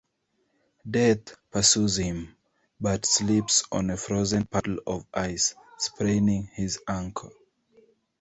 Death 0.89 1.35
pursues 1.51 1.97
him, 1.97 2.35
but 2.79 3.05
slips 3.05 3.63
on 3.71 3.91
a 3.91 3.97
frozen 3.97 4.45
puddle 4.47 4.79
of 4.87 5.05
ice, 5.13 5.53
spraining 5.77 6.49
his 6.55 6.79
ankle. 6.87 7.31